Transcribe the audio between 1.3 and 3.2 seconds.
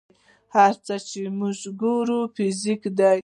موږ ګورو فزیک دی.